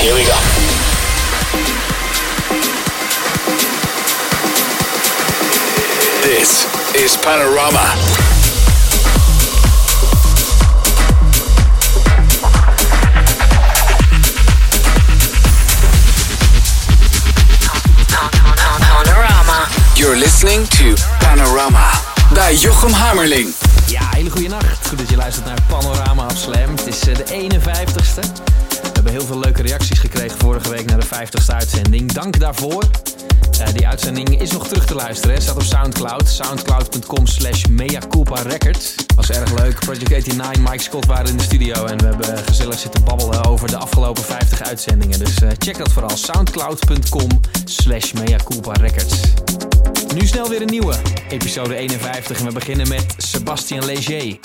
[0.00, 0.38] Here we go.
[6.22, 7.82] This is Panorama.
[18.80, 19.68] Panorama.
[19.96, 21.90] You're listening to Panorama
[22.32, 23.54] bij Jochem Hammerling.
[23.86, 24.88] Ja, hele goede nacht.
[24.88, 26.70] Goed dat je luistert naar Panorama of Slam.
[26.70, 28.67] Het is eh, de 51ste.
[29.08, 32.12] Hebben heel veel leuke reacties gekregen vorige week naar de 50ste uitzending.
[32.12, 32.84] Dank daarvoor.
[33.60, 35.42] Eh, die uitzending is nog terug te luisteren.
[35.42, 36.28] Staat op Soundcloud.
[36.28, 37.62] Soundcloud.com slash
[38.42, 38.94] Records.
[39.16, 39.78] Was erg leuk.
[39.78, 41.84] Project 89, Mike Scott waren in de studio.
[41.84, 45.18] En we hebben gezellig zitten babbelen over de afgelopen 50 uitzendingen.
[45.18, 46.16] Dus eh, check dat vooral.
[46.16, 48.12] Soundcloud.com slash
[48.80, 49.20] Records.
[50.14, 50.94] Nu snel weer een nieuwe.
[51.28, 52.38] Episode 51.
[52.38, 54.38] En we beginnen met Sebastien Leger.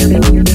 [0.00, 0.49] Thank you.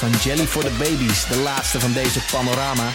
[0.00, 2.92] Van Jelly for the Babies, de laatste van deze panorama.